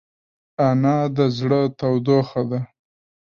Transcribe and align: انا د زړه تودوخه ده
انا 0.67 0.97
د 1.17 1.19
زړه 1.37 1.61
تودوخه 1.79 2.41
ده 2.49 2.59